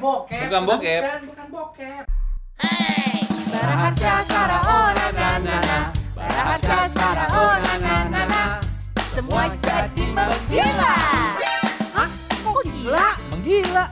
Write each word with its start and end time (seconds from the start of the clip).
bokep. 0.00 0.42
Bukan 0.48 0.62
bokep. 0.64 1.02
Bukan, 1.02 1.20
bukan 1.28 1.46
bokep. 1.52 2.02
Baraharsa 3.52 4.12
Sara 4.24 4.58
oh 4.64 4.88
na 4.96 5.06
na 5.12 5.28
na 5.44 5.56
na. 5.60 5.78
Baraharsa 6.16 6.78
Sara 6.88 7.26
oh 7.36 7.54
na 7.60 7.74
na 7.76 7.96
na 8.08 8.22
na. 8.24 8.42
Semua 9.12 9.52
jadi 9.60 10.04
menggila. 10.08 10.96
Hah? 11.92 12.10
Kok 12.40 12.60
gila? 12.64 13.08
Menggila. 13.28 13.84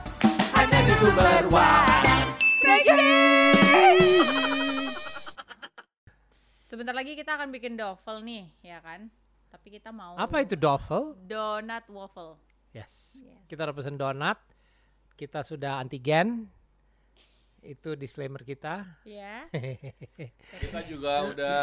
Hanya 0.57 0.79
di 0.81 0.93
sumber 0.97 1.45
waras. 1.53 2.09
Sebentar 6.71 6.95
lagi 6.95 7.19
kita 7.19 7.35
akan 7.35 7.51
bikin 7.51 7.75
waffle 7.75 8.23
nih, 8.23 8.47
ya 8.63 8.79
kan? 8.79 9.11
Tapi 9.51 9.75
kita 9.75 9.91
mau 9.91 10.15
Apa 10.15 10.41
itu 10.41 10.55
doffel? 10.55 11.19
Donut 11.27 11.83
waffle. 11.91 12.39
Yes. 12.71 13.19
Yes. 13.19 13.43
Kita 13.51 13.67
udah 13.67 13.75
pesen 13.75 13.99
donat. 13.99 14.39
Kita 15.13 15.41
sudah 15.41 15.77
antigen. 15.77 16.49
Itu 17.61 17.93
disclaimer 17.93 18.41
kita. 18.41 18.81
Ya. 19.03 19.45
Kita 20.61 20.79
juga 20.83 21.13
udah 21.23 21.61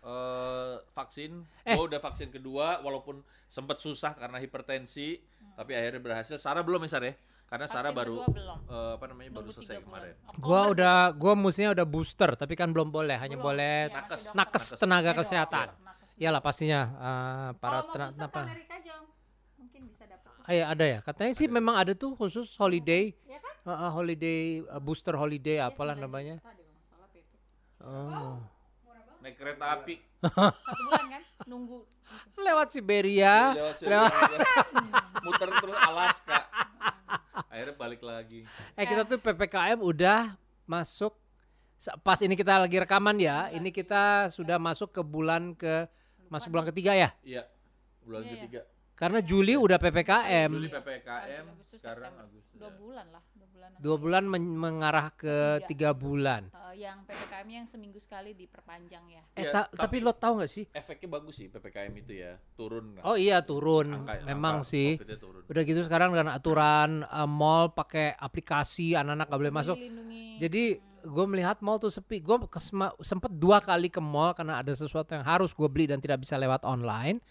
eh, 0.00 0.74
vaksin. 0.88 1.42
Eh. 1.64 1.74
Gua 1.74 1.84
udah 1.86 2.00
vaksin 2.00 2.30
kedua 2.30 2.78
walaupun 2.78 3.18
sempat 3.44 3.76
susah 3.76 4.14
karena 4.14 4.38
hipertensi, 4.38 5.18
tapi 5.52 5.74
akhirnya 5.74 5.98
berhasil. 5.98 6.36
Sarah 6.36 6.62
belum 6.62 6.86
ya, 6.86 6.90
Sarah 6.90 7.10
ya? 7.10 7.16
Karena 7.44 7.66
Sarah 7.66 7.90
Vaksin 7.90 7.98
baru 7.98 8.14
kedua 8.16 8.30
belum. 8.30 8.58
eh, 8.64 8.92
apa 8.94 9.04
namanya 9.04 9.30
baru 9.34 9.48
selesai 9.50 9.82
kemarin. 9.82 10.14
Oktober 10.22 10.38
Gua 10.38 10.60
udah 10.70 10.94
gua 11.12 11.32
mestinya 11.34 11.70
udah 11.74 11.82
booster 11.84 12.30
tapi 12.38 12.54
kan 12.54 12.70
belum 12.70 12.88
boleh, 12.88 13.18
hanya 13.18 13.34
belum. 13.34 13.46
boleh 13.50 13.76
Iya, 13.82 13.94
nakes. 13.98 14.20
nakes 14.32 14.64
tenaga 14.78 15.10
kesehatan. 15.12 15.74
Iyalah 16.14 16.38
pastinya 16.38 16.80
eh, 16.86 17.50
para 17.58 17.82
Kalau 17.82 17.82
mau 17.82 17.90
tena- 17.90 18.06
booster 18.06 18.22
ke 18.22 18.30
apa? 18.30 18.42
Amerika. 18.46 18.74
Ah, 20.50 20.56
iya, 20.56 20.66
ada 20.66 20.82
ya. 20.84 20.98
Katanya 21.00 21.30
sih 21.32 21.46
memang 21.46 21.78
ada 21.78 21.94
tuh 21.94 22.10
khusus 22.12 22.58
holiday, 22.58 23.14
Ya 23.22 23.38
kan? 23.38 23.54
eh, 23.70 23.90
holiday 23.92 24.40
eh, 24.60 24.80
booster 24.82 25.14
holiday 25.14 25.62
apalah 25.62 25.94
sembilan 25.94 26.10
namanya. 26.10 26.36
juta. 26.42 26.58
Oh. 27.80 28.42
Naik 29.20 29.38
kereta 29.38 29.78
api. 29.78 29.94
Satu 30.26 30.82
bulan 30.82 31.06
kan? 31.08 31.22
Nunggu. 31.46 31.78
Lewat 32.34 32.68
Siberia. 32.68 33.54
Lewat 33.54 33.74
sini, 33.78 33.88
lewat- 33.88 34.14
muter 35.24 35.48
terus 35.54 35.78
Alaska. 35.78 36.38
Akhirnya 37.46 37.74
balik 37.74 38.02
lagi. 38.02 38.42
Eh 38.74 38.84
kita 38.84 39.06
tuh 39.06 39.16
PPKM 39.16 39.78
udah 39.78 40.34
masuk 40.66 41.14
sa- 41.76 41.94
pas 41.96 42.18
ini 42.18 42.34
kita 42.34 42.58
lagi 42.58 42.74
rekaman 42.74 43.16
ya. 43.16 43.48
Ini 43.50 43.70
kita 43.70 44.28
sudah 44.28 44.58
masuk 44.58 44.90
ke 44.90 45.00
bulan 45.00 45.54
ke 45.54 45.86
masuk 46.26 46.50
bulan 46.50 46.66
ketiga 46.66 46.90
ya. 46.92 47.14
Iya. 47.22 47.42
Bulan 48.02 48.20
Iya, 48.20 48.26
iya. 48.26 48.34
ketiga. 48.34 48.60
Karena 49.00 49.24
Juli 49.24 49.56
udah 49.56 49.80
PPKM. 49.80 50.50
Juli 50.52 50.68
PPKM, 50.68 51.44
Agustus, 51.48 51.80
sekarang. 51.80 52.12
Agustus. 52.14 52.52
Dua 52.52 52.68
ya. 52.68 52.76
bulan 52.76 53.06
lah. 53.08 53.22
Dua 53.32 53.48
bulan. 53.48 53.68
Dua 53.80 53.96
bulan 53.96 54.24
men- 54.28 54.52
mengarah 54.54 55.08
ke 55.10 55.64
Tiga. 55.64 55.66
tiga 55.66 55.90
bulan. 55.96 56.42
Eh, 56.52 56.84
yang 56.84 57.00
PPKM-nya 57.02 57.56
yang 57.56 57.68
seminggu 57.70 57.96
sekali 57.96 58.36
diperpanjang 58.36 59.04
ya. 59.08 59.22
Eh 59.32 59.48
Iya, 59.48 59.50
ta- 59.50 59.68
tapi 59.72 59.96
tapi- 59.96 60.04
lo 60.04 60.12
tahu 60.12 60.32
nggak 60.38 60.52
sih? 60.52 60.64
Efeknya 60.70 61.08
bagus 61.10 61.34
sih 61.34 61.48
PPKM 61.48 61.92
itu 61.96 62.12
ya, 62.14 62.36
turun. 62.52 63.00
Oh 63.00 63.16
iya 63.16 63.40
turun, 63.40 64.04
Angka- 64.04 64.20
memang 64.22 64.60
angka 64.60 64.68
sih. 64.68 65.00
Turun. 65.00 65.48
Udah 65.48 65.62
gitu 65.64 65.80
sekarang 65.80 66.12
dengan 66.12 66.36
aturan 66.36 67.00
eh, 67.02 67.24
mall 67.26 67.72
pakai 67.72 68.12
aplikasi 68.14 68.92
anak-anak 68.92 69.26
gak 69.26 69.40
boleh 69.40 69.54
masuk. 69.54 69.76
Jadi 70.36 70.62
gue 71.00 71.24
melihat 71.24 71.56
mall 71.64 71.80
tuh 71.80 71.88
sepi. 71.88 72.20
Gue 72.20 72.36
sempet 73.00 73.32
dua 73.32 73.64
kali 73.64 73.88
ke 73.88 73.98
mall 73.98 74.36
karena 74.36 74.60
ada 74.60 74.76
sesuatu 74.76 75.16
yang 75.16 75.24
harus 75.24 75.56
gue 75.56 75.64
beli 75.64 75.88
dan 75.88 75.96
tidak 75.96 76.20
bisa 76.20 76.36
lewat 76.36 76.62
online. 76.62 77.24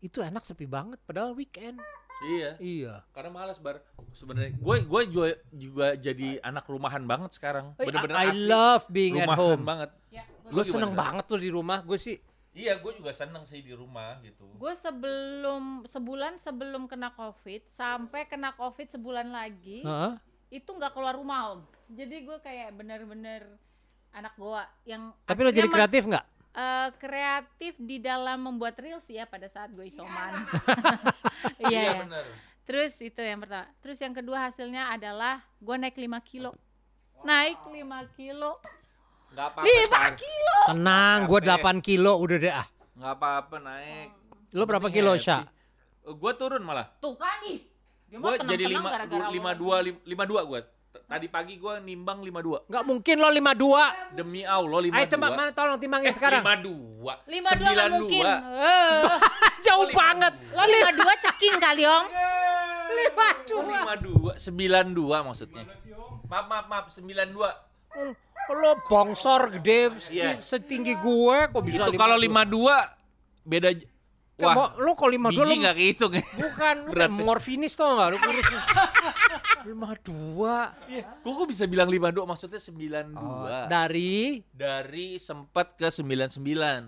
Itu 0.00 0.24
enak 0.24 0.42
sepi 0.42 0.64
banget 0.64 0.96
padahal 1.04 1.36
weekend. 1.36 1.76
Iya. 2.20 2.50
Iya. 2.60 2.94
Karena 3.12 3.30
malas 3.32 3.60
bar. 3.60 3.80
Sebenarnya 4.12 4.56
gue 4.56 4.76
gue 4.84 5.02
juga, 5.08 5.26
juga 5.52 5.86
jadi 5.96 6.40
anak 6.40 6.64
rumahan 6.68 7.04
banget 7.04 7.36
sekarang. 7.36 7.76
Bener-bener 7.76 8.16
I 8.16 8.32
asli. 8.32 8.48
love 8.48 8.84
being 8.88 9.16
at 9.20 9.24
rumahan 9.28 9.40
home. 9.40 9.62
banget. 9.64 9.90
Ya, 10.10 10.24
Gue 10.50 10.60
Lu 10.60 10.66
seneng 10.66 10.92
banget 10.92 11.24
tuh 11.28 11.38
di 11.38 11.48
rumah. 11.52 11.80
Gue 11.84 11.96
sih 11.96 12.16
Iya, 12.50 12.82
gue 12.82 12.92
juga 12.98 13.14
seneng 13.14 13.46
sih 13.46 13.62
di 13.62 13.70
rumah 13.70 14.18
gitu. 14.26 14.50
Gue 14.58 14.74
sebelum 14.74 15.86
sebulan 15.86 16.42
sebelum 16.42 16.90
kena 16.90 17.14
covid 17.14 17.62
sampai 17.70 18.26
kena 18.26 18.50
covid 18.58 18.90
sebulan 18.90 19.30
lagi 19.30 19.86
Heeh. 19.86 20.18
itu 20.50 20.66
nggak 20.66 20.90
keluar 20.90 21.14
rumah 21.14 21.54
om. 21.54 21.60
Jadi 21.94 22.26
gue 22.26 22.38
kayak 22.42 22.74
bener-bener 22.74 23.54
anak 24.10 24.34
goa 24.34 24.66
yang. 24.82 25.14
Tapi 25.22 25.40
lo 25.46 25.54
jadi 25.54 25.70
kreatif 25.70 26.10
nggak? 26.10 26.26
Eh, 26.52 26.88
kreatif 26.96 27.74
di 27.78 27.98
dalam 27.98 28.42
membuat 28.42 28.78
reels 28.78 29.06
ya 29.06 29.24
pada 29.24 29.46
saat 29.46 29.70
gue 29.70 29.86
isoman. 29.86 30.32
Iya 31.60 31.68
Iya 31.68 31.80
ya. 31.80 31.92
bener. 32.04 32.24
Terus 32.64 32.92
itu 33.00 33.18
yang 33.18 33.40
pertama. 33.40 33.66
Terus 33.80 33.98
yang 33.98 34.14
kedua 34.14 34.38
hasilnya 34.46 34.92
adalah 34.92 35.42
gue 35.58 35.76
naik 35.76 35.96
5 35.96 36.06
kilo. 36.22 36.52
Naik 37.20 37.58
5 37.64 38.16
kilo. 38.16 38.60
Nggak 39.30 39.46
apa-apa. 39.46 39.66
Lima 39.66 39.86
Sar. 39.88 40.12
kilo. 40.16 40.58
Tenang, 40.66 41.18
gue 41.26 41.40
Capek. 41.40 41.80
8 41.80 41.80
kilo 41.82 42.12
udah 42.16 42.38
deh 42.38 42.54
ah. 42.54 42.66
Nggak 42.94 43.12
apa-apa 43.14 43.56
naik. 43.58 44.08
Lo 44.52 44.62
berapa 44.64 44.86
Penting 44.86 45.02
kilo. 45.02 45.12
Sya? 45.16 45.38
Gue 46.02 46.32
turun 46.34 46.62
malah. 46.62 46.86
Tuh 46.98 47.14
kan 47.14 47.40
nih. 47.44 47.58
Gue 48.10 48.34
jadi 48.42 48.64
tenang-tenang 48.66 48.72
lima 48.74 48.88
gara-gara 48.90 49.26
lima 49.30 49.50
lo 49.54 49.58
dua 49.58 49.76
lima 50.02 50.24
dua 50.26 50.40
gue. 50.42 50.60
Tadi 50.90 51.26
pagi 51.26 51.54
gue 51.54 51.78
nimbang 51.80 52.18
lima 52.18 52.38
dua. 52.38 52.62
Nggak 52.66 52.82
mungkin 52.82 53.16
lo 53.16 53.30
52. 53.30 54.14
Demi 54.14 54.42
Allah 54.42 54.78
lima 54.80 54.94
Ayo 54.94 55.06
dua. 55.06 55.10
tembak 55.10 55.30
mana 55.32 55.50
tolong 55.50 55.78
timbangin 55.78 56.10
Eh, 56.10 56.14
sekarang. 56.14 56.42
lima 56.42 56.54
dua. 56.56 57.12
Lima 57.26 57.50
dua 57.52 57.68
nggak 57.68 57.90
mungkin. 57.94 58.24
Jauh 59.66 59.78
Oh, 59.80 59.88
banget. 59.90 60.34
Lo 60.50 60.62
lima 60.64 60.90
dua 60.92 61.12
ceking 61.16 61.56
kali 61.56 61.82
om. 61.84 62.04
Lima 62.90 63.28
Oh, 63.50 63.62
lima 63.62 63.94
dua, 63.96 64.32
sembilan 64.36 64.86
dua 64.90 65.16
maksudnya. 65.22 65.62
Maaf 66.26 66.46
maaf 66.46 66.66
maaf, 66.66 66.86
sembilan 66.90 67.26
dua. 67.28 67.50
Lo 68.50 68.72
bongsor 68.86 69.50
gede 69.52 69.94
Iya. 70.10 70.38
setinggi 70.38 70.94
gue 70.96 71.36
kok 71.48 71.62
bisa 71.62 71.86
Itu 71.86 71.94
kalau 71.94 72.14
lima 72.14 72.42
dua 72.42 72.86
beda. 73.42 73.74
Wah, 74.40 74.54
Wah, 74.54 74.70
lo 74.76 74.92
kalau 74.94 75.10
lima 75.10 75.28
dua 75.28 75.44
lo 75.44 75.52
nggak 75.54 75.76
kehitung 75.76 76.12
ya? 76.12 76.24
bukan 76.34 76.74
ya. 76.90 77.08
morfinis 77.08 77.72
tau 77.72 77.92
nggak 77.92 78.08
lo 78.08 78.18
kurus 78.18 78.46
lima 79.68 79.90
dua 79.98 80.56
Iya, 80.86 81.04
gue 81.16 81.32
kok 81.34 81.46
bisa 81.46 81.64
bilang 81.64 81.86
lima 81.86 82.08
dua 82.08 82.24
maksudnya 82.24 82.56
sembilan 82.56 83.06
Oh, 83.12 83.44
dua. 83.44 83.66
dari 83.66 84.40
Dari 84.46 85.16
sempat 85.16 85.74
ke 85.74 85.86
sembilan 85.86 86.28
sembilan. 86.28 86.80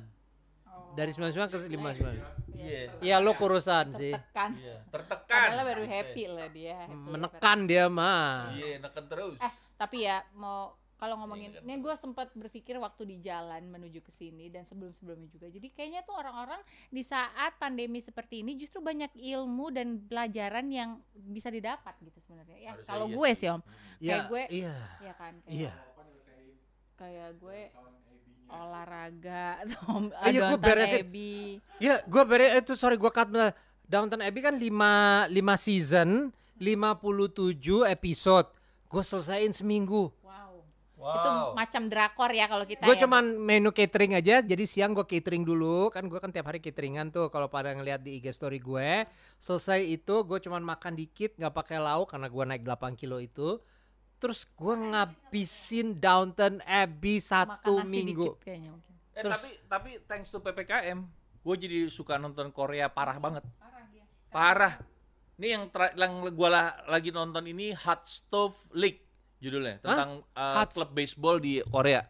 dari 0.92 1.08
sembilan 1.08 1.30
sembilan 1.30 1.48
ke 1.48 1.58
lima 1.68 1.88
sembilan 1.90 2.16
Iya. 2.52 2.82
Iya 3.00 3.16
lo 3.18 3.34
kurusan 3.34 3.86
sih 3.92 4.12
Tekan. 4.12 4.50
Iya. 4.54 4.76
Tertekan. 4.86 5.46
Padahal 5.50 5.66
baru 5.66 5.84
happy 5.84 6.22
loh 6.26 6.48
dia. 6.48 6.78
happy 6.80 6.94
menekan 7.10 7.58
dia 7.64 7.84
mah 7.86 8.52
Iya, 8.52 8.78
neken 8.78 9.04
terus. 9.06 9.38
Eh, 9.38 9.52
tapi 9.74 10.04
ya 10.04 10.22
mau 10.32 10.72
kalau 11.02 11.18
ngomongin 11.18 11.50
ini 11.66 11.82
gue 11.82 11.94
sempat 11.98 12.30
berpikir 12.30 12.78
waktu 12.78 13.02
di 13.02 13.16
jalan 13.18 13.66
menuju 13.66 14.06
ke 14.06 14.14
sini 14.14 14.46
dan 14.54 14.62
sebelum-sebelumnya 14.70 15.26
juga. 15.34 15.50
Jadi 15.50 15.74
kayaknya 15.74 16.06
tuh 16.06 16.14
orang-orang 16.14 16.62
di 16.94 17.02
saat 17.02 17.58
pandemi 17.58 17.98
seperti 17.98 18.46
ini 18.46 18.54
justru 18.54 18.78
banyak 18.78 19.10
ilmu 19.18 19.74
dan 19.74 19.98
pelajaran 20.06 20.70
yang 20.70 21.02
bisa 21.10 21.50
didapat 21.50 21.98
gitu 22.06 22.22
sebenarnya. 22.22 22.54
Ya, 22.54 22.72
kalau 22.86 23.10
iya 23.10 23.16
gue 23.18 23.30
sih. 23.34 23.38
sih, 23.42 23.48
Om. 23.50 23.62
Iya, 23.66 23.66
Kayak 23.98 24.24
gue 24.30 24.42
iya 24.54 24.74
ya 25.02 25.14
kan 25.18 25.34
kayak, 25.42 25.50
iya 25.58 25.72
kayak 26.94 27.30
gue 27.42 27.60
olahraga 28.46 29.46
atau 29.66 30.06
Iya, 30.30 30.40
gue 30.54 30.58
beresin. 30.62 31.02
Iya, 31.82 31.94
gue 32.06 32.22
bere 32.22 32.46
itu 32.62 32.78
sorry 32.78 32.94
gue 32.94 33.10
cut. 33.10 33.26
Downton 33.90 34.22
Abbey 34.22 34.38
kan 34.38 34.54
5 34.54 35.34
5 35.34 35.66
season, 35.66 36.30
57 36.62 37.90
episode. 37.90 38.48
Gue 38.86 39.02
selesaiin 39.02 39.50
seminggu. 39.50 40.14
Wow. 41.02 41.10
Itu 41.18 41.30
macam 41.52 41.82
drakor 41.90 42.30
ya 42.30 42.46
kalau 42.46 42.62
kita 42.62 42.86
Gue 42.86 42.94
ya. 42.94 43.02
cuman 43.02 43.24
menu 43.34 43.74
catering 43.74 44.14
aja, 44.14 44.38
jadi 44.38 44.62
siang 44.62 44.94
gue 44.94 45.02
catering 45.02 45.42
dulu. 45.42 45.90
Kan 45.90 46.06
gue 46.06 46.16
kan 46.16 46.30
tiap 46.30 46.46
hari 46.46 46.62
cateringan 46.62 47.10
tuh. 47.10 47.26
Kalau 47.26 47.50
pada 47.50 47.74
ngeliat 47.74 47.98
di 47.98 48.16
IG 48.16 48.30
story 48.30 48.56
gue, 48.56 49.02
selesai 49.36 49.82
itu 49.82 50.14
gue 50.22 50.38
cuman 50.38 50.62
makan 50.62 50.94
dikit, 50.94 51.34
nggak 51.34 51.50
pakai 51.50 51.76
lauk 51.76 52.06
karena 52.06 52.30
gue 52.30 52.44
naik 52.46 52.62
8 52.62 52.94
kilo 52.94 53.18
itu. 53.18 53.58
Terus 54.16 54.46
gue 54.46 54.74
ngabisin 54.78 55.98
Downton 55.98 56.62
Abbey 56.62 57.18
Makan 57.18 57.26
satu 57.26 57.72
nasi 57.82 57.90
minggu. 57.90 58.26
dikit 58.30 58.38
kayaknya 58.40 58.70
mungkin. 58.70 58.92
Eh, 59.12 59.20
Terus- 59.20 59.34
tapi 59.34 59.50
tapi 59.66 59.90
thanks 60.06 60.30
to 60.30 60.38
PPKM, 60.38 61.02
gue 61.42 61.54
jadi 61.58 61.90
suka 61.90 62.16
nonton 62.16 62.48
Korea 62.48 62.86
parah 62.86 63.18
banget. 63.18 63.42
Parah 63.58 63.84
dia. 63.90 64.04
Parah. 64.30 64.74
Ini 65.34 65.48
yang 65.50 65.64
tra- 65.68 65.90
yang 65.92 66.22
gue 66.22 66.48
lagi 66.86 67.10
nonton 67.10 67.42
ini 67.44 67.74
Hot 67.74 68.06
Stove 68.06 68.54
League 68.72 69.02
judulnya 69.42 69.82
tentang 69.82 70.22
uh, 70.32 70.54
Hot- 70.62 70.70
klub 70.70 70.90
baseball 70.94 71.36
di 71.36 71.58
Korea. 71.66 72.06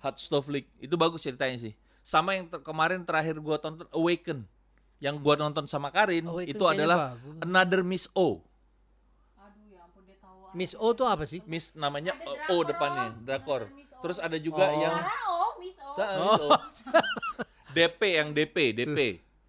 Hot 0.00 0.16
Stove 0.16 0.48
League 0.48 0.70
itu 0.80 0.96
bagus 0.96 1.20
ceritanya 1.20 1.60
sih. 1.60 1.76
Sama 2.00 2.32
yang 2.32 2.48
ter- 2.48 2.64
kemarin 2.64 3.04
terakhir 3.04 3.36
gue 3.36 3.56
tonton 3.60 3.84
Awaken. 3.92 4.48
Yang 4.96 5.16
gue 5.20 5.34
nonton 5.36 5.64
sama 5.64 5.92
Karin 5.92 6.24
Awaken 6.24 6.48
itu 6.48 6.64
adalah 6.64 7.12
bagus. 7.12 7.40
Another 7.44 7.80
Miss 7.84 8.08
O. 8.12 8.40
Aduh 9.36 9.68
ya 9.68 9.84
ampun 9.84 10.02
dia 10.04 10.16
tahu. 10.16 10.56
Miss 10.56 10.72
O 10.72 10.92
tuh 10.92 11.04
apa 11.04 11.28
sih? 11.28 11.44
Miss 11.44 11.76
namanya 11.76 12.16
Ada 12.16 12.48
O 12.48 12.64
depannya, 12.64 13.12
drakor. 13.18 13.68
O. 13.68 14.00
Terus 14.00 14.16
ada 14.16 14.40
juga 14.40 14.72
Oh. 14.72 14.80
yang 14.80 14.96
Sarah 14.96 15.24
oh, 15.28 15.52
Miss 15.60 15.76
O. 15.76 15.88
Sa- 15.92 16.08
Miss 16.16 16.40
O. 16.40 16.48
DP 17.70 18.00
yang 18.16 18.28
DP, 18.32 18.56
DP. 18.74 18.98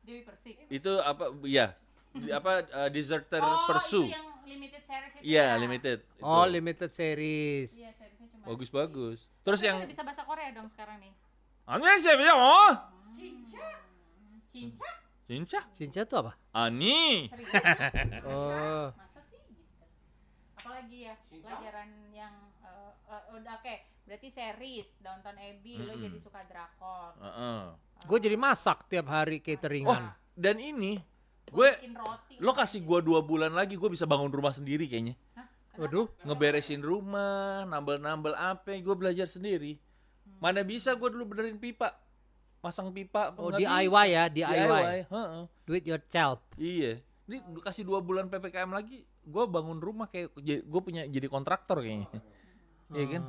Dewi 0.03 0.21
Persik. 0.21 0.55
Itu 0.67 0.99
apa 0.99 1.31
ya? 1.41 1.73
Apa 2.29 2.67
uh, 2.67 2.89
deserter 2.91 3.39
oh, 3.39 3.65
pursue. 3.65 4.03
itu 4.03 4.11
yang 4.11 4.27
Iya, 5.21 5.45
ya? 5.47 5.57
limited. 5.57 5.97
Itu. 6.12 6.23
Oh, 6.23 6.45
limited 6.45 6.89
series. 6.89 7.69
Iya, 7.73 7.91
seriesnya 7.94 8.27
cuma 8.29 8.44
Bagus-bagus. 8.47 9.19
Terus 9.41 9.59
Tapi 9.59 9.68
yang 9.68 9.77
bisa 9.85 10.01
bahasa 10.01 10.21
Korea 10.21 10.50
dong 10.51 10.68
sekarang 10.68 10.97
nih. 11.00 11.13
Ani 11.63 11.85
siapa 11.97 12.21
ya? 12.21 12.33
Oh, 12.33 12.73
Cinca? 13.13 14.89
Cinca. 15.25 15.59
Cinca 15.71 16.01
tuh 16.03 16.18
apa? 16.19 16.31
Ani. 16.51 17.31
Oh. 18.27 18.91
Masa 18.91 19.19
sih 19.23 19.39
gitu. 19.47 19.83
Apalagi 20.57 21.07
ya 21.07 21.15
pelajaran 21.24 21.89
yang 22.12 22.33
udah 23.31 23.56
oke, 23.57 23.75
berarti 24.03 24.27
series 24.27 24.88
Downton 24.97 25.35
Abbey 25.35 25.79
lo 25.79 25.95
Mm-mm. 25.95 26.03
jadi 26.03 26.17
suka 26.19 26.44
drakor. 26.44 27.15
Heeh. 27.17 27.62
Gue 28.01 28.17
jadi 28.19 28.35
masak 28.35 28.88
tiap 28.88 29.07
hari 29.07 29.39
Oh, 29.39 29.44
cateringan. 29.45 30.03
dan 30.33 30.57
ini 30.57 31.00
Gue 31.51 31.68
gue 31.68 31.69
bikin 31.83 31.94
roti. 32.00 32.36
lo 32.39 32.51
kasih 32.56 32.80
gua 32.81 33.03
dua 33.03 33.19
bulan 33.19 33.51
lagi 33.51 33.75
gue 33.75 33.89
bisa 33.92 34.07
bangun 34.07 34.31
rumah 34.31 34.56
sendiri 34.56 34.88
kayaknya. 34.88 35.19
Hah? 35.36 35.48
Waduh. 35.80 36.07
Ngeberesin 36.24 36.80
rumah, 36.83 37.68
nambel-nambel 37.68 38.36
apa, 38.36 38.75
gue 38.75 38.95
belajar 38.95 39.27
sendiri. 39.27 39.80
Mana 40.39 40.63
bisa 40.63 40.95
gue 40.95 41.09
dulu 41.12 41.36
benerin 41.36 41.59
pipa, 41.59 41.92
masang 42.63 42.89
pipa. 42.89 43.36
Oh, 43.38 43.51
DIY 43.51 43.88
bisa. 43.88 44.09
ya, 44.09 44.24
DIY. 44.31 45.06
heeh. 45.06 45.44
Do 45.68 45.71
it 45.75 45.86
yourself. 45.86 46.39
Iya. 46.56 47.03
Ini 47.30 47.38
lu 47.51 47.62
kasih 47.63 47.86
dua 47.88 48.01
bulan 48.03 48.27
ppkm 48.27 48.71
lagi, 48.74 49.06
gue 49.06 49.44
bangun 49.48 49.80
rumah 49.80 50.09
kayak 50.09 50.33
gue 50.42 50.81
punya 50.81 51.07
jadi 51.07 51.27
kontraktor 51.30 51.80
kayaknya. 51.80 52.09
Iya 52.92 53.06
kan? 53.19 53.24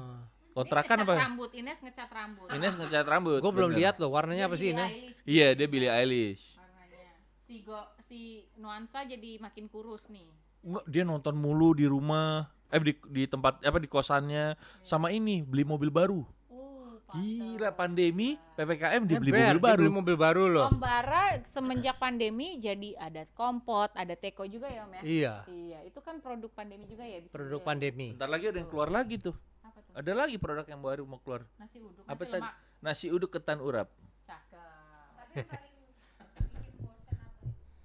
Kontrakan 0.52 0.96
apa? 1.06 1.14
ngecat 1.16 1.24
rambut, 1.24 1.50
Ines 1.56 1.78
ngecat 1.80 2.10
rambut. 2.12 2.48
Ines 2.52 2.74
ngecat 2.76 3.06
rambut. 3.08 3.40
Gue 3.40 3.52
belum 3.54 3.72
lihat 3.72 3.96
loh 3.96 4.10
warnanya 4.12 4.50
apa 4.50 4.56
sih 4.60 4.74
ini? 4.76 5.14
Iya, 5.24 5.56
dia 5.56 5.66
Billie 5.70 5.88
Eilish. 5.88 6.58
warnanya. 6.60 7.08
Si 7.46 7.64
go 7.64 7.78
si 8.12 8.44
nuansa 8.60 9.08
jadi 9.08 9.40
makin 9.40 9.72
kurus 9.72 10.12
nih. 10.12 10.28
Nggak, 10.60 10.84
dia 10.84 11.02
nonton 11.02 11.32
mulu 11.32 11.72
di 11.72 11.88
rumah, 11.88 12.44
eh 12.68 12.76
di, 12.76 12.92
di 13.08 13.24
tempat 13.24 13.64
apa 13.64 13.80
di 13.80 13.88
kosannya 13.88 14.52
sama 14.84 15.08
ini 15.08 15.40
beli 15.40 15.64
mobil 15.64 15.88
baru. 15.88 16.20
Oh, 16.52 17.00
Gila 17.08 17.72
pandemi 17.72 18.36
PPKM 18.52 19.08
dia 19.08 19.16
beli 19.16 19.32
mobil 19.32 19.56
dia 19.56 19.64
baru. 19.64 19.80
beli 19.80 19.92
mobil 19.96 20.16
baru 20.20 20.44
loh. 20.44 20.68
Om 20.68 20.76
Bara 20.76 21.40
semenjak 21.48 21.96
pandemi 21.96 22.60
jadi 22.60 23.00
ada 23.00 23.24
kompot, 23.32 23.88
ada 23.96 24.12
teko 24.12 24.44
juga 24.44 24.68
ya 24.68 24.84
Om 24.84 24.92
ya? 24.92 25.02
Iya, 25.02 25.34
Iya, 25.48 25.78
itu 25.88 25.98
kan 26.04 26.20
produk 26.20 26.52
pandemi 26.52 26.84
juga 26.84 27.08
ya. 27.08 27.16
bisa 27.16 27.32
produk 27.32 27.58
ya? 27.58 27.66
pandemi. 27.66 28.12
Ntar 28.12 28.28
lagi 28.28 28.44
ada 28.52 28.60
yang 28.60 28.68
keluar 28.68 28.92
lagi 28.92 29.16
tuh. 29.16 29.32
Apa 29.64 29.80
tuh? 29.80 29.92
Ada 29.96 30.12
lagi 30.12 30.36
produk 30.36 30.68
yang 30.68 30.84
baru 30.84 31.08
mau 31.08 31.16
keluar. 31.18 31.48
Nasi 31.56 31.80
uduk, 31.80 32.04
Apa 32.04 32.22
nasi. 32.28 32.44
Nasi 32.78 33.06
uduk 33.08 33.32
ketan 33.32 33.56
urap. 33.58 33.88
Cakep. 34.28 35.80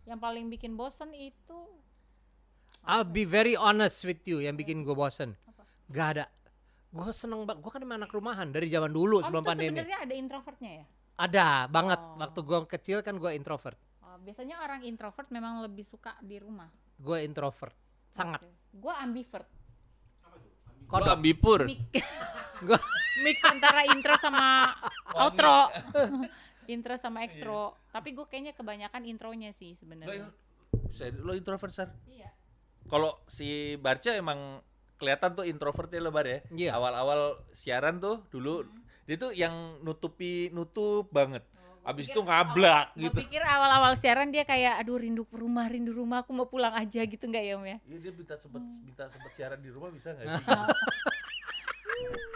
Yang 0.07 0.19
paling 0.23 0.45
bikin 0.47 0.79
bosen 0.79 1.11
itu 1.11 1.59
I'll 2.87 3.03
be 3.03 3.27
very 3.27 3.59
honest 3.59 4.07
with 4.07 4.23
you 4.23 4.39
yang 4.39 4.55
bikin 4.55 4.87
gue 4.87 4.95
bosen. 4.95 5.35
Gak 5.91 6.07
ada. 6.15 6.25
Gue 6.87 7.11
seneng 7.11 7.43
banget. 7.43 7.59
Gue 7.59 7.71
kan 7.75 7.83
emang 7.83 7.99
anak 7.99 8.15
rumahan 8.15 8.47
dari 8.47 8.71
zaman 8.71 8.95
dulu 8.95 9.19
Om 9.19 9.27
sebelum 9.27 9.43
tuh 9.43 9.49
pandemi. 9.51 9.75
sebenarnya 9.75 9.99
ada 10.07 10.15
introvertnya 10.15 10.71
ya? 10.71 10.85
Ada 11.19 11.47
banget. 11.67 11.99
Oh. 11.99 12.15
Waktu 12.23 12.39
gue 12.47 12.59
kecil 12.71 12.97
kan 13.03 13.19
gue 13.19 13.31
introvert. 13.35 13.75
Oh, 13.99 14.15
biasanya 14.23 14.63
orang 14.63 14.87
introvert 14.87 15.27
memang 15.27 15.67
lebih 15.67 15.83
suka 15.83 16.15
di 16.23 16.39
rumah. 16.39 16.71
Gue 16.95 17.27
introvert. 17.27 17.75
Sangat. 18.15 18.39
Gue 18.71 18.93
ambivert. 18.95 19.51
Gua 20.87 21.03
Kodok. 21.03 21.19
ambipur. 21.19 21.61
Gua 22.63 22.79
mix 23.27 23.37
antara 23.43 23.83
intro 23.91 24.15
sama 24.15 24.71
outro. 25.19 25.67
intro 26.67 26.95
sama 26.95 27.23
extro. 27.23 27.73
Tapi 27.89 28.11
gue 28.11 28.25
kayaknya 28.25 28.51
kebanyakan 28.51 29.03
intronya 29.03 29.49
sih 29.49 29.71
Lo, 29.71 29.77
sebenarnya. 29.77 30.29
saya- 30.87 31.15
lo 31.15 31.31
introvert 31.31 31.71
sar. 31.71 31.89
Iya. 32.05 32.29
Kalau 32.85 33.19
si 33.25 33.47
Barca 33.75 34.11
emang 34.11 34.59
kelihatan 34.95 35.33
tuh 35.33 35.43
introvert 35.43 35.87
ya 35.87 35.99
lo 35.99 36.09
Bar 36.09 36.25
ya. 36.25 36.39
Iya. 36.49 36.71
Awal-awal 36.73 37.21
siaran 37.51 37.97
tuh 37.97 38.23
dulu 38.27 38.63
dia 39.03 39.15
tuh 39.15 39.31
yang 39.31 39.53
nutupi 39.81 40.49
nutup 40.49 41.07
banget. 41.09 41.43
Abis 41.81 42.11
itu 42.11 42.19
ngablak 42.19 42.91
Gue 42.93 43.07
gitu. 43.07 43.23
pikir 43.23 43.39
awal-awal 43.39 43.95
siaran 43.95 44.27
dia 44.27 44.43
kayak 44.43 44.75
aduh 44.77 44.99
rindu 44.99 45.23
rumah, 45.31 45.65
rindu 45.65 45.95
rumah, 45.95 46.19
aku 46.19 46.35
mau 46.35 46.43
pulang 46.43 46.75
aja 46.75 46.99
gitu 47.01 47.23
nggak 47.23 47.39
ya 47.41 47.55
Om 47.55 47.63
ya? 47.65 47.77
Iya 47.81 47.97
dia 47.97 48.11
minta 48.11 48.35
sempet 48.35 48.59
minta 48.81 49.07
sempet 49.07 49.31
siaran 49.31 49.55
di 49.57 49.71
rumah 49.71 49.87
bisa 49.87 50.11
nggak 50.11 50.27
sih? 50.33 50.43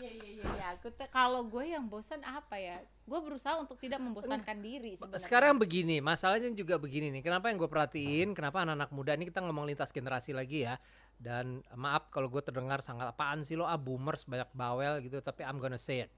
Iya 0.00 0.10
iya 0.16 0.30
iya. 0.32 0.66
Aku 0.80 0.88
te- 0.88 1.10
kalau 1.12 1.44
gue 1.44 1.76
yang 1.76 1.84
bosan 1.84 2.24
apa 2.24 2.56
ya? 2.56 2.80
Gue 3.04 3.20
berusaha 3.20 3.60
untuk 3.60 3.76
tidak 3.76 4.00
membosankan 4.00 4.56
diri 4.64 4.96
sebenarnya. 4.96 5.20
Sekarang 5.20 5.60
begini, 5.60 6.00
masalahnya 6.00 6.48
juga 6.56 6.80
begini 6.80 7.12
nih. 7.12 7.20
Kenapa 7.20 7.52
yang 7.52 7.60
gue 7.60 7.68
perhatiin, 7.68 8.32
kenapa 8.32 8.64
anak-anak 8.64 8.90
muda 8.96 9.12
ini 9.12 9.28
kita 9.28 9.44
ngomong 9.44 9.68
lintas 9.68 9.92
generasi 9.92 10.32
lagi 10.32 10.64
ya. 10.64 10.80
Dan 11.20 11.60
maaf 11.76 12.08
kalau 12.08 12.32
gue 12.32 12.40
terdengar 12.40 12.80
sangat 12.80 13.12
apaan 13.12 13.44
sih 13.44 13.52
lo 13.52 13.68
ah 13.68 13.76
boomers 13.76 14.24
banyak 14.24 14.48
bawel 14.56 15.04
gitu, 15.04 15.20
tapi 15.20 15.44
I'm 15.44 15.60
gonna 15.60 15.76
say 15.76 16.08
it. 16.08 16.10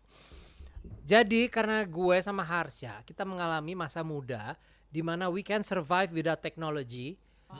Jadi 1.02 1.50
karena 1.50 1.82
gue 1.82 2.16
sama 2.22 2.46
Harsha 2.46 3.02
kita 3.02 3.26
mengalami 3.26 3.74
masa 3.74 4.06
muda 4.06 4.54
di 4.90 5.02
mana 5.02 5.26
we 5.26 5.42
can 5.42 5.66
survive 5.66 6.14
without 6.14 6.38
technology. 6.38 7.18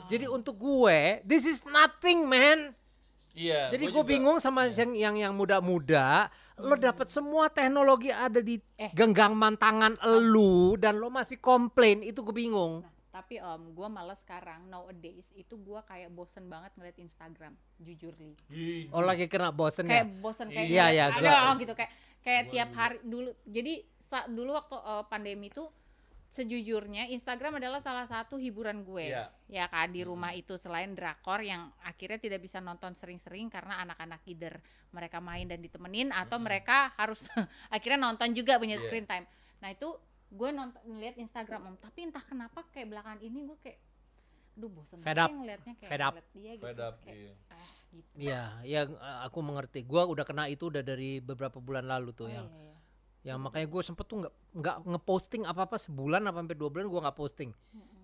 Jadi 0.09 0.25
untuk 0.25 0.57
gue, 0.57 1.21
this 1.21 1.45
is 1.45 1.61
nothing 1.69 2.25
man. 2.25 2.73
Iya. 3.33 3.73
Jadi 3.73 3.89
gua 3.89 3.93
gue 3.95 4.03
bingung 4.07 4.37
sama 4.37 4.69
yang 4.69 4.93
yang 4.93 5.15
yang 5.17 5.33
muda-muda, 5.33 6.29
lo 6.55 6.77
dapat 6.77 7.09
semua 7.09 7.49
teknologi 7.49 8.13
ada 8.13 8.37
di 8.39 8.61
Eh. 8.77 8.93
genggaman 8.93 9.57
tangan 9.57 9.97
elu 9.99 10.77
dan 10.77 11.01
lo 11.01 11.09
masih 11.09 11.37
komplain, 11.37 12.01
itu 12.01 12.21
gue 12.21 12.31
bingung. 12.31 12.81
Nah, 12.81 12.93
tapi 13.11 13.37
Om, 13.37 13.73
gue 13.73 13.87
malah 13.87 14.13
sekarang 14.13 14.69
nowadays 14.69 15.33
itu 15.33 15.53
gue 15.55 15.81
kayak 15.83 16.09
bosen 16.09 16.45
banget 16.45 16.73
ngeliat 16.73 16.93
Instagram, 16.95 17.53
jujur 17.77 18.13
li. 18.17 18.37
Oh 18.89 19.01
lagi 19.01 19.25
kena 19.25 19.49
bosen 19.49 19.85
Kayak 19.85 20.07
ya? 20.07 20.21
bosen 20.21 20.47
kayak 20.47 20.67
Iya, 20.69 20.85
iya, 20.89 21.03
ada 21.09 21.57
gitu 21.57 21.73
kayak 21.73 21.91
kayak 22.21 22.43
tiap 22.49 22.69
hari 22.71 22.97
dulu. 23.01 23.33
Jadi 23.43 23.73
sa- 24.03 24.25
dulu 24.25 24.53
waktu 24.53 24.77
eh, 24.77 25.03
pandemi 25.07 25.49
itu 25.49 25.65
sejujurnya 26.33 27.13
Instagram 27.13 27.61
adalah 27.61 27.77
salah 27.77 28.09
satu 28.09 28.41
hiburan 28.41 28.81
gue. 28.81 29.13
Iya. 29.13 29.29
Ya 29.45 29.69
kan 29.69 29.93
di 29.93 30.01
rumah 30.01 30.33
itu 30.33 30.57
selain 30.57 30.97
drakor 30.97 31.45
yang 31.45 31.69
akhirnya 31.79 32.17
tidak 32.17 32.41
bisa 32.41 32.57
nonton 32.57 32.97
sering-sering 32.97 33.53
karena 33.53 33.85
anak-anak 33.85 34.25
either 34.25 34.57
mereka 34.89 35.21
main 35.21 35.45
dan 35.45 35.61
ditemenin 35.61 36.09
atau 36.09 36.41
mereka 36.41 36.89
harus 36.97 37.21
akhirnya 37.75 38.01
nonton 38.01 38.33
juga 38.33 38.57
punya 38.57 38.75
Iya. 38.75 38.83
screen 38.83 39.05
time. 39.05 39.29
Nah 39.61 39.69
itu 39.69 39.93
gue 40.27 40.49
nonton 40.49 40.81
ngeliat 40.83 41.15
Instagram 41.15 41.69
om, 41.69 41.75
tapi 41.77 42.09
entah 42.09 42.25
kenapa 42.25 42.65
kayak 42.73 42.89
belakangan 42.89 43.21
ini 43.21 43.45
gue 43.45 43.57
kayak, 43.61 43.77
aduh 44.57 44.69
bosen 44.73 44.97
Fed 44.97 45.13
banget 45.13 45.21
up. 45.21 45.29
ya 45.29 45.37
ngeliatnya 45.37 45.73
kayak 45.77 45.91
Fed 45.93 46.01
up. 46.01 46.11
ngeliat 46.11 46.29
dia 46.33 46.51
gitu, 46.51 46.65
Fed 46.65 46.79
up, 46.81 46.95
kayak 46.99 47.17
iya. 47.21 47.33
ah 47.53 47.69
gitu. 47.93 48.09
Iya, 48.17 48.41
ya 48.65 48.81
eh, 48.89 49.17
aku 49.21 49.39
mengerti. 49.39 49.79
Gua 49.85 50.09
udah 50.09 50.25
kena 50.25 50.49
itu 50.49 50.73
udah 50.73 50.81
dari 50.81 51.21
beberapa 51.21 51.61
bulan 51.61 51.85
lalu 51.85 52.09
tuh 52.11 52.25
Oh, 52.25 52.33
yang 52.33 52.49
iya, 52.49 52.65
iya. 52.65 52.72
Yang 53.23 53.39
makanya 53.39 53.65
gue 53.65 53.81
sempet 53.81 54.03
tuh 54.03 54.19
nggak 54.19 54.33
nggak 54.53 54.75
ngeposting 54.85 55.43
apa-apa 55.43 55.75
sebulan 55.77 56.21
apa 56.23 56.37
sampai 56.37 56.55
dua 56.55 56.69
bulan 56.69 56.85
gue 56.85 57.01
nggak 57.01 57.15
posting. 57.15 57.49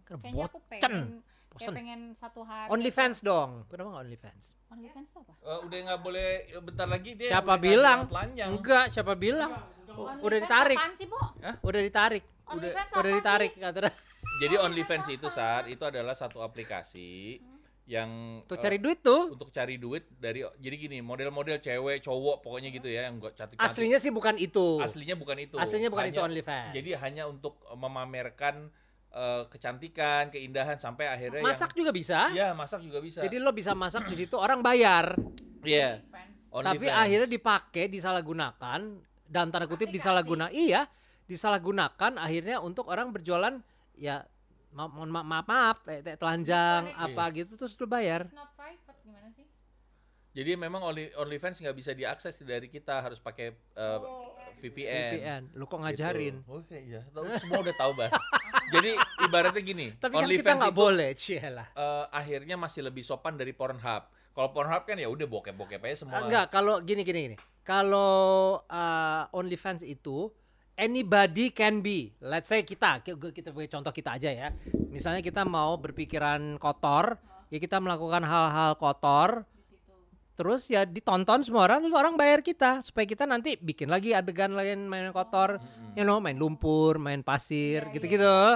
Karena 0.02 0.24
Kayaknya 0.24 0.46
aku 0.46 0.60
pengen, 0.64 0.82
kayak 0.82 1.52
Bosen. 1.52 1.74
pengen 1.76 2.02
satu 2.16 2.42
hari. 2.42 2.68
OnlyFans 2.70 3.18
dong. 3.20 3.52
Kenapa 3.68 3.88
nggak 3.92 4.04
OnlyFans? 4.06 4.44
OnlyFans 4.70 5.08
tuh 5.10 5.20
apa? 5.22 5.34
Eh, 5.36 5.60
udah 5.62 5.78
nggak 5.84 6.00
boleh 6.00 6.30
bentar 6.62 6.88
lagi 6.88 7.12
dia 7.14 7.30
Siapa 7.30 7.52
udah 7.52 7.62
bilang? 7.62 8.00
Enggak, 8.48 8.86
siapa 8.90 9.14
bilang? 9.14 9.52
U- 9.90 10.08
Udah 10.22 10.40
ditarik. 10.40 10.78
Apaan 10.78 10.94
sih, 10.96 11.06
Bo? 11.06 11.20
Udah 11.60 11.82
ditarik. 11.82 12.24
OnlyFans 12.48 12.90
Udah 12.90 13.02
apa 13.04 13.18
ditarik 13.20 13.52
sih? 13.52 13.60
katanya. 13.60 13.92
Jadi 14.40 14.56
OnlyFans 14.58 15.08
itu 15.12 15.28
saat 15.28 15.68
itu 15.68 15.84
adalah 15.84 16.16
satu 16.16 16.40
aplikasi 16.40 17.44
yang 17.90 18.46
Tuh 18.46 18.54
eh, 18.54 18.62
cari 18.62 18.78
duit 18.78 19.02
tuh. 19.02 19.34
untuk 19.34 19.50
cari 19.50 19.76
duit 19.76 20.06
dari 20.14 20.46
jadi 20.56 20.76
gini 20.78 21.02
model-model 21.02 21.58
cewek 21.58 22.00
cowok 22.00 22.38
pokoknya 22.40 22.70
gitu 22.70 22.86
ya 22.86 23.10
yang 23.10 23.18
enggak 23.18 23.34
cantik 23.34 23.58
Aslinya 23.58 23.98
sih 23.98 24.14
bukan 24.14 24.38
itu. 24.38 24.78
aslinya 24.78 25.18
bukan 25.18 25.42
itu 25.42 25.58
Aslinya 25.58 25.90
bukan 25.90 26.06
Hanya- 26.06 26.14
itu 26.14 26.22
OnlyFans. 26.24 26.70
jadi 26.72 26.90
hanya 27.00 27.24
untuk 27.26 27.58
memamerkan 27.68 28.70
eh, 29.10 29.44
kecantikan 29.50 30.30
keindahan 30.30 30.78
sampai 30.78 31.10
akhirnya 31.10 31.42
masak 31.42 31.74
juga 31.74 31.90
bisa. 31.90 32.30
yang, 32.30 32.38
ya 32.38 32.48
masak 32.54 32.86
juga 32.86 33.02
bisa 33.02 33.26
Jadi 33.26 33.42
lo 33.42 33.50
bisa 33.50 33.74
masak 33.74 34.06
di 34.06 34.16
situ 34.16 34.38
orang 34.38 34.62
bayar. 34.62 35.18
Iya 35.60 35.98
OnlyFans. 35.98 36.30
Tapi 36.70 36.86
OnlyFans. 36.86 37.02
akhirnya 37.02 37.28
dipakai, 37.28 37.84
disalahgunakan 37.90 38.80
dan 39.26 39.46
tanda 39.50 39.66
kutip 39.66 39.90
disalahguna. 39.90 40.50
Iya, 40.50 40.86
disalahgunakan 41.26 42.18
akhirnya 42.18 42.58
untuk 42.58 42.86
orang 42.86 43.10
berjualan 43.10 43.62
ya 43.94 44.26
maaf 44.72 44.94
maaf 45.42 45.78
te- 45.82 46.00
te- 46.00 46.16
telanjang 46.16 46.88
Iya. 46.88 47.06
apa 47.08 47.24
gitu 47.34 47.56
terus 47.56 47.74
lo 47.74 47.86
bayar. 47.86 48.24
It's 48.24 48.34
not 48.34 48.54
private 48.54 49.00
gimana 49.02 49.30
sih? 49.30 49.46
jadi 50.30 50.56
memang 50.56 50.82
Only, 50.84 51.10
OnlyFans 51.12 51.58
nggak 51.58 51.74
bisa 51.74 51.92
diakses 51.92 52.38
dari 52.40 52.68
kita 52.68 53.02
harus 53.02 53.18
pakai 53.18 53.50
eh, 53.50 54.00
VPN 54.56 55.12
VPN. 55.12 55.42
Lo 55.56 55.66
kok 55.66 55.74
Gitu. 55.74 55.84
ngajarin? 55.84 56.36
Oh 56.46 56.62
iya, 56.70 57.02
tahu 57.10 57.26
semua 57.36 57.60
udah 57.60 57.76
tahu, 57.76 57.92
Bah. 57.94 58.10
Jadi 58.70 58.94
ibaratnya 59.20 59.60
gini, 59.60 59.88
Tapi 59.92 60.14
kan 60.14 60.22
kita 60.22 60.30
OnlyFans 60.30 60.60
nggak 60.62 60.72
itu 60.72 60.80
boleh, 60.80 61.10
cielah. 61.14 61.68
eh, 61.72 62.06
akhirnya 62.12 62.56
masih 62.56 62.82
lebih 62.84 63.02
sopan 63.02 63.34
dari 63.34 63.52
Pornhub. 63.52 64.04
Kalau 64.30 64.50
Pornhub 64.54 64.86
kan 64.86 64.96
ya 64.96 65.10
udah 65.10 65.26
bokep-bokep 65.26 65.82
aja 65.82 65.96
semua. 65.98 66.22
Enggak, 66.22 66.48
kalau 66.50 66.80
gini 66.80 67.02
gini 67.02 67.20
gini. 67.26 67.38
Kalau 67.64 68.12
uh, 68.64 69.24
OnlyFans 69.32 69.82
itu 69.82 70.30
anybody 70.80 71.52
can 71.52 71.80
be. 71.80 72.16
Let's 72.20 72.48
say 72.48 72.64
kita, 72.64 73.04
ki- 73.04 73.20
kita 73.34 73.52
sebagai 73.52 73.68
contoh 73.70 73.92
kita 73.92 74.16
aja 74.16 74.32
ya. 74.32 74.48
Misalnya 74.88 75.20
kita 75.20 75.44
mau 75.44 75.76
berpikiran 75.76 76.56
kotor, 76.56 77.20
ya 77.48 77.58
kita 77.58 77.78
melakukan 77.78 78.24
hal-hal 78.24 78.74
kotor 78.74 79.44
terus 80.34 80.72
ya 80.72 80.88
ditonton 80.88 81.44
semua 81.44 81.68
orang 81.68 81.84
terus 81.84 81.92
orang 81.92 82.16
bayar 82.16 82.40
kita 82.40 82.80
supaya 82.80 83.04
kita 83.04 83.28
nanti 83.28 83.60
bikin 83.60 83.92
lagi 83.92 84.16
adegan 84.16 84.56
lain 84.56 84.88
main 84.88 85.12
kotor 85.12 85.60
you 85.94 86.08
know 86.08 86.24
main 86.24 86.40
lumpur 86.40 86.96
main 86.96 87.20
pasir 87.20 87.84
gitu-gitu 87.92 88.56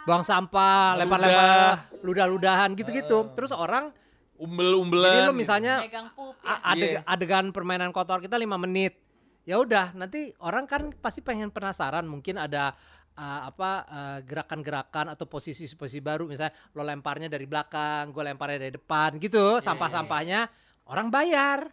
buang 0.00 0.22
sampah 0.22 0.94
lempar-lempar 0.94 1.82
ludah-ludahan 2.00 2.70
gitu-gitu 2.72 3.26
terus 3.34 3.50
orang 3.50 3.90
Umbel-umbelan. 4.38 5.10
jadi 5.10 5.20
lu 5.20 5.26
gitu. 5.26 5.34
misalnya 5.34 5.74
Megang 5.82 6.08
pup 6.14 6.38
ya. 6.38 6.46
a- 6.46 6.62
adeg- 6.70 6.94
Iya. 6.94 7.00
adegan 7.04 7.44
permainan 7.50 7.90
kotor 7.90 8.22
kita 8.22 8.38
lima 8.38 8.54
menit 8.54 8.94
ya 9.44 9.56
udah 9.56 9.96
nanti 9.96 10.30
orang 10.44 10.64
kan 10.68 10.92
pasti 11.00 11.20
pengen 11.20 11.48
penasaran 11.48 12.04
mungkin 12.04 12.36
ada 12.36 12.76
uh, 13.16 13.40
apa 13.48 13.70
uh, 13.88 14.18
gerakan-gerakan 14.22 15.12
atau 15.12 15.24
posisi-posisi 15.24 16.00
baru 16.00 16.28
misalnya 16.28 16.52
lo 16.76 16.82
lemparnya 16.84 17.28
dari 17.28 17.44
belakang 17.48 18.12
gue 18.12 18.22
lemparnya 18.22 18.58
dari 18.68 18.72
depan 18.76 19.16
Iya, 19.16 19.22
gitu 19.26 19.44
sampah-sampahnya 19.58 20.48
orang 20.88 21.08
bayar 21.08 21.72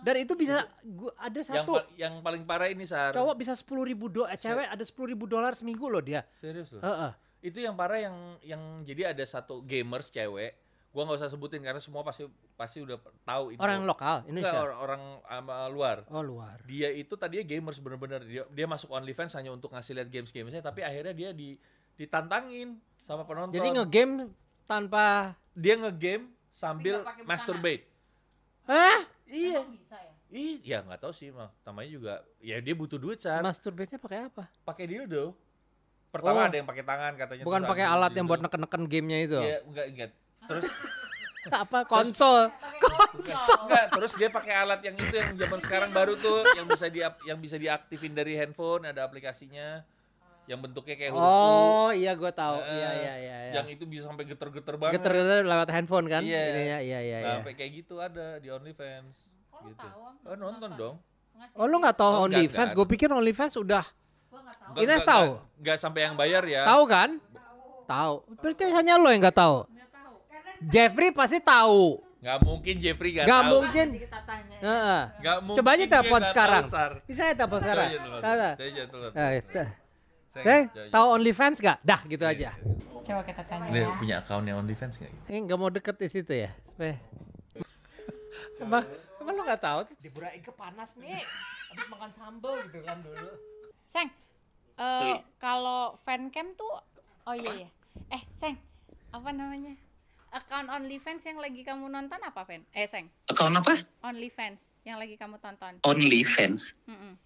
dan 0.00 0.16
itu 0.16 0.32
bisa 0.32 0.64
gua 0.80 1.12
ada 1.20 1.44
yang, 1.44 1.60
satu 1.60 1.72
pa- 1.76 1.88
yang 1.92 2.14
paling 2.24 2.42
parah 2.48 2.72
ini 2.72 2.88
Sar. 2.88 3.12
cowok 3.12 3.36
bisa 3.36 3.52
sepuluh 3.52 3.84
ribu 3.84 4.08
do 4.08 4.24
eh, 4.24 4.36
cewek 4.40 4.64
ada 4.72 4.80
sepuluh 4.80 5.12
ribu 5.12 5.28
dolar 5.28 5.52
seminggu 5.52 5.92
loh 5.92 6.00
dia 6.00 6.24
Serius 6.40 6.72
loh. 6.72 6.80
Heeh. 6.80 7.12
Itu 7.40 7.60
yang 7.60 7.76
parah 7.76 8.00
yang 8.00 8.16
yang 8.40 8.62
jadi 8.84 9.12
ada 9.16 9.24
satu 9.24 9.60
gamers 9.64 10.08
cewek. 10.08 10.56
Gua 10.90 11.06
nggak 11.06 11.22
usah 11.22 11.30
sebutin 11.30 11.62
karena 11.62 11.78
semua 11.78 12.02
pasti 12.02 12.26
pasti 12.58 12.82
udah 12.82 12.98
tahu 13.22 13.54
itu. 13.54 13.62
orang 13.62 13.86
lokal 13.86 14.26
Enggak, 14.26 14.30
Indonesia 14.30 14.58
orang, 14.58 14.78
orang 14.82 15.02
ama 15.30 15.54
luar. 15.70 15.96
oh 16.10 16.18
luar 16.18 16.58
Dia 16.66 16.90
itu 16.90 17.14
tadinya 17.14 17.46
gamers 17.46 17.78
bener-bener 17.78 18.20
dia, 18.26 18.42
dia 18.50 18.66
masuk 18.66 18.90
OnlyFans 18.90 19.38
hanya 19.38 19.54
untuk 19.54 19.70
ngasih 19.70 19.94
lihat 19.94 20.10
games-gamesnya 20.10 20.58
tapi 20.58 20.82
akhirnya 20.82 21.14
dia 21.14 21.30
di 21.30 21.54
ditantangin 21.94 22.82
sama 23.06 23.22
penonton. 23.22 23.54
jadi 23.54 23.70
ngegame 23.70 24.34
tanpa 24.66 25.34
dia 25.52 25.78
ngegame 25.78 26.26
sambil 26.50 27.06
masturbate. 27.22 27.86
Hah? 28.66 29.06
Iya. 29.26 29.62
Ya? 29.62 30.00
Ih, 30.30 30.62
ya 30.62 30.78
nggak 30.80 31.02
tahu 31.02 31.10
sih, 31.10 31.34
mah. 31.34 31.50
Namanya 31.66 31.90
juga 31.90 32.12
ya 32.38 32.58
dia 32.58 32.74
butuh 32.74 32.98
duit 32.98 33.18
saat 33.18 33.42
masturbate-nya 33.42 33.98
pakai 33.98 34.26
apa 34.26 34.46
pakai 34.62 34.84
dildo. 34.86 35.34
Pertama 36.10 36.42
Oh. 36.42 36.46
ada 36.50 36.54
yang 36.58 36.66
pakai 36.66 36.82
tangan 36.82 37.12
katanya. 37.14 37.42
bukan 37.46 37.62
pakai 37.62 37.86
alat 37.86 38.10
yang 38.14 38.26
buat 38.26 38.42
neken-neken 38.42 38.82
gamenya 38.86 39.18
itu 39.22 39.38
Iya, 39.38 39.58
enggak 39.62 39.86
enggak. 39.90 40.10
Terus 40.48 40.66
apa 41.64 41.78
konsol 41.90 42.52
enggak, 43.64 43.84
terus 43.96 44.12
dia 44.12 44.28
pakai 44.28 44.60
alat 44.60 44.80
yang 44.84 44.92
itu 44.92 45.14
yang 45.16 45.32
zaman 45.40 45.60
sekarang 45.64 45.90
baru 45.90 46.12
tuh 46.14 46.44
yang 46.52 46.68
bisa 46.68 46.86
di 46.92 47.00
yang 47.24 47.38
bisa 47.40 47.56
diaktifin 47.56 48.12
dari 48.12 48.36
handphone, 48.36 48.84
ada 48.84 49.08
aplikasinya 49.08 49.80
yang 50.44 50.58
bentuknya 50.58 50.98
kayak 50.98 51.14
huruf 51.14 51.22
U. 51.22 51.30
oh 51.30 51.90
iya 51.94 52.12
gue 52.18 52.32
tahu 52.34 52.58
iya 52.58 52.90
iya 52.90 53.14
iya 53.16 53.36
iya. 53.46 53.52
Yang 53.62 53.78
itu 53.78 53.84
bisa 53.86 54.02
sampai 54.10 54.26
geter-geter 54.26 54.74
banget. 54.74 54.98
geter-geter 54.98 55.46
lewat 55.46 55.68
handphone 55.70 56.06
kan 56.10 56.22
Iya. 56.26 56.42
ininya 56.50 56.78
iya 56.82 56.98
iya 56.98 56.98
Nah, 57.00 57.22
iya 57.22 57.34
sampai 57.38 57.52
kayak 57.54 57.70
gitu 57.78 57.94
ada 58.02 58.26
di 58.42 58.48
OnlyFans. 58.50 59.14
Lu 59.62 59.70
gitu. 59.70 59.78
tahu? 59.86 60.00
Oh, 60.26 60.34
nonton 60.34 60.70
dong. 60.74 60.96
Oh 61.54 61.64
lu 61.70 61.76
nggak 61.78 61.96
tahu 61.96 62.10
Oh, 62.12 62.24
OnlyFans 62.26 62.74
gue 62.74 62.86
pikir 62.88 63.08
OnlyFans 63.08 63.54
udah 63.56 63.84
Gua 64.28 64.40
nggak 64.42 64.56
tahu. 64.58 64.70
Enggak, 64.74 64.82
Ines 64.84 65.02
tahu? 65.06 65.26
enggak, 65.30 65.56
enggak 65.62 65.76
sampai 65.78 66.00
yang 66.04 66.14
bayar 66.18 66.42
ya. 66.44 66.62
tahu 66.66 66.82
kan 66.84 67.10
tahu 67.86 68.14
berarti 68.42 68.64
hanya 68.70 68.92
lo 68.98 69.08
yang 69.08 69.22
Nggak 69.22 69.38
tahu. 69.38 69.56
Jeffrey 70.60 71.10
pasti 71.10 71.40
tahu 71.40 72.10
Nggak 72.20 72.38
mungkin 72.44 72.74
Jeffrey 72.76 73.10
nggak 73.16 73.24
Nggak 73.24 73.42
tahu. 73.42 73.52
mungkin. 73.56 73.86
Kita 73.96 74.18
tanya 74.28 74.56
ya. 74.56 74.60
Heeh. 74.60 75.02
Nggak 75.24 75.38
mungkin. 75.40 75.58
coba 75.64 75.70
aja 75.72 75.84
telepon 75.88 76.20
sekarang 76.28 76.64
bisa 77.08 77.22
ya 77.24 77.34
telepon 77.34 77.60
sekarang 77.64 77.80
Coba 77.80 77.88
aja 77.88 77.98
telepon. 77.98 78.20
Tahu 78.20 78.34
tak? 78.36 78.54
Saya 78.54 78.68
aja 78.68 78.82
telepon. 78.84 79.16
Saya 79.16 80.60
coba 80.60 80.84
tahu 80.92 81.06
OnlyFans 81.16 81.56
gak? 81.64 81.78
Dah 81.80 82.00
gitu 82.04 82.24
Iya, 82.28 82.36
aja. 82.36 82.50
Coba 83.00 83.20
kita 83.24 83.42
tanya 83.48 83.66
Dia 83.72 83.80
ya. 83.80 83.88
punya 83.96 84.14
account 84.20 84.44
yang 84.44 84.58
OnlyFans 84.60 84.94
nggak? 85.00 85.12
Ini 85.32 85.38
nggak 85.48 85.58
mau 85.58 85.70
deket 85.72 85.96
di 85.96 86.08
situ 86.12 86.32
ya? 86.36 86.50
Supaya... 86.68 86.96
Emang, 88.60 88.84
emang 89.18 89.34
lu 89.34 89.42
nggak 89.42 89.62
tahu? 89.64 89.78
Di 89.96 90.08
Ike 90.12 90.52
panas 90.52 90.92
nih. 91.00 91.24
Habis 91.72 91.86
makan 91.88 92.10
sambal 92.12 92.54
gitu 92.68 92.84
kan 92.84 93.00
dulu. 93.00 93.32
Seng, 93.90 94.08
eh, 94.76 95.16
kalau 95.40 95.96
fancam 96.04 96.52
tuh, 96.54 96.78
oh 97.26 97.34
iya 97.34 97.66
ya. 97.66 97.68
Eh, 98.12 98.22
Seng, 98.38 98.54
apa 99.10 99.32
namanya? 99.32 99.74
Account 100.30 100.70
OnlyFans 100.70 101.26
yang 101.26 101.38
lagi 101.38 101.66
kamu 101.66 101.90
nonton 101.90 102.20
apa, 102.22 102.46
Fen? 102.46 102.62
Eh, 102.70 102.86
Seng, 102.86 103.10
Account 103.26 103.50
apa? 103.56 103.82
OnlyFans 104.00 104.62
yang 104.86 104.94
lagi 104.96 105.18
kamu 105.18 105.42
tonton. 105.42 105.82
OnlyFans. 105.82 106.70
Mm-mm. 106.86 107.18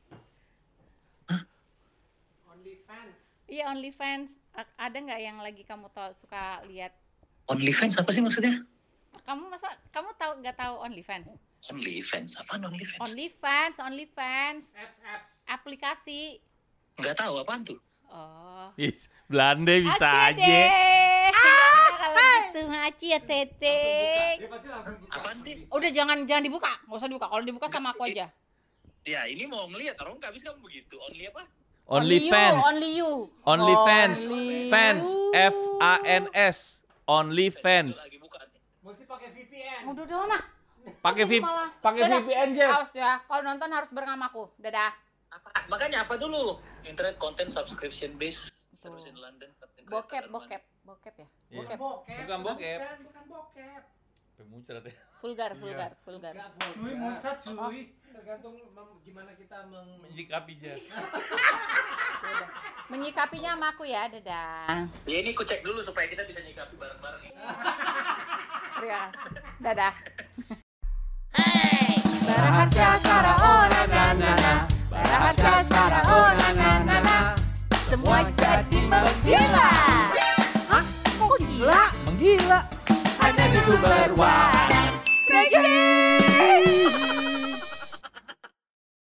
OnlyFans. 2.49 3.21
Iya, 3.45 3.69
OnlyFans. 3.69 4.31
A- 4.57 4.73
ada 4.81 4.97
nggak 4.97 5.21
yang 5.21 5.37
lagi 5.37 5.63
kamu 5.63 5.93
tau, 5.93 6.17
suka 6.17 6.65
lihat? 6.65 6.97
OnlyFans 7.45 8.01
apa 8.01 8.09
sih 8.09 8.25
maksudnya? 8.25 8.65
Kamu 9.25 9.53
masa 9.53 9.69
kamu 9.93 10.09
tahu 10.17 10.33
nggak 10.41 10.57
tahu 10.57 10.75
OnlyFans? 10.81 11.29
OnlyFans. 11.69 12.41
Apaan 12.41 12.65
OnlyFans? 12.65 13.05
OnlyFans, 13.05 13.77
OnlyFans, 13.81 14.65
Apps, 14.73 14.99
apps. 15.03 15.31
aplikasi. 15.45 16.41
Nggak 16.97 17.21
tahu 17.21 17.37
apaan 17.37 17.69
tuh. 17.69 17.77
Oh. 18.11 18.69
Yes, 18.75 19.07
Belanda 19.27 19.75
bisa 19.75 20.09
aja. 20.31 20.39
deh. 20.39 20.69
Yaudah, 21.31 21.89
kalau 21.95 22.25
gitu 22.49 22.61
Aci 22.71 23.07
ya 23.11 23.21
Tete. 23.23 23.81
Dia 24.39 24.49
pasti 24.51 24.69
langsung 24.69 24.95
buka. 25.01 25.15
Apaan 25.15 25.37
sih? 25.39 25.55
Udah 25.69 25.91
jangan 25.91 26.17
jangan 26.29 26.45
dibuka, 26.45 26.73
nggak 26.87 26.99
usah 26.99 27.09
dibuka. 27.11 27.27
Kalau 27.31 27.43
dibuka 27.43 27.67
sama 27.67 27.91
aku 27.91 28.05
aja. 28.07 28.29
Ya 29.05 29.29
ini 29.29 29.45
mau 29.45 29.69
ngeliat 29.69 30.01
orang 30.01 30.17
nggak 30.17 30.33
bisa 30.33 30.53
kamu 30.53 30.65
begitu. 30.65 30.97
Only 30.97 31.29
apa? 31.29 31.43
OnlyFans. 31.85 32.65
Only 32.65 32.91
you. 32.97 33.13
Only 33.45 33.75
Fans. 33.85 34.21
you. 34.25 35.29
F 35.37 35.57
A 35.85 36.01
N 36.01 36.25
S. 36.33 36.81
Buka 37.05 38.41
nih. 38.49 38.61
Mesti 38.81 39.05
pakai 39.05 39.29
VPN. 39.29 39.81
Udah 39.93 40.05
dong 40.09 40.25
nah. 40.29 40.43
Pakai 41.01 41.25
Ini 41.25 41.41
V 41.41 41.45
malah. 41.45 41.69
pakai. 41.81 42.01
VPN 42.09 42.51
Jeff. 42.57 42.73
Awas 42.73 42.93
ya, 42.93 43.21
kalau 43.25 43.43
nonton 43.45 43.69
harus 43.69 43.89
bersamaku. 43.93 44.49
Dadah. 44.57 44.93
Apa? 45.35 45.67
Makanya 45.67 46.07
apa 46.07 46.15
dulu? 46.15 46.63
Internet 46.87 47.19
content 47.19 47.51
subscription 47.51 48.15
based 48.15 48.55
service 48.71 49.11
in 49.11 49.19
London. 49.19 49.51
Bokep, 49.91 50.31
bokep, 50.31 50.63
bokep 50.87 51.15
ya. 51.19 51.29
Iya. 51.51 51.59
Bokep. 51.59 51.79
Bokep. 51.79 52.19
Bukan 52.23 52.39
bokep. 52.47 52.79
Bukan, 52.79 52.99
bukan 53.03 53.25
bokep. 53.27 53.83
Muncrat 54.45 54.83
ya. 54.83 54.95
Vulgar, 55.23 55.51
vulgar, 55.59 55.91
vulgar. 56.03 56.35
Enggak, 56.35 56.75
cuy, 56.75 56.95
muncrat 56.95 57.39
cuy. 57.43 57.79
Tergantung 58.15 58.55
gimana 59.03 59.31
kita 59.35 59.67
meng... 59.71 59.99
Menyikapi 60.07 60.55
Jeff. 60.59 60.79
Yaudah. 60.87 62.49
Menyikapinya 62.91 63.59
sama 63.59 63.75
aku 63.75 63.87
ya, 63.87 64.07
dadah. 64.07 64.87
Ya 65.07 65.17
ini 65.19 65.35
ku 65.35 65.43
cek 65.43 65.67
dulu 65.67 65.83
supaya 65.83 66.07
kita 66.07 66.23
bisa 66.27 66.43
nyikapi 66.43 66.79
bareng-bareng. 66.79 67.23
Terima 68.79 69.11
kasih. 69.11 69.43
Dadah. 69.63 69.95
Baraharsa 72.25 72.89
Sara 73.03 73.35
oh 73.39 73.63
na 73.71 73.83
na 73.87 74.05
na 74.19 74.33
na 74.35 74.55
Sara 75.15 75.31
harsa 75.31 75.53
Sara 75.71 76.01
oh 76.11 76.31
na 76.35 76.49
na 76.59 76.71
na 76.83 76.97
na. 76.99 77.17
Semua 77.87 78.27
jadi 78.35 78.83
menggila. 78.91 79.71
Hah? 80.67 80.83
Kok 81.23 81.39
gila? 81.39 81.83
Menggila. 82.03 82.59
Hanya 83.23 83.45
di 83.55 83.61
sumber 83.63 84.11
waras. 84.19 84.91
Tragedi 85.31 87.14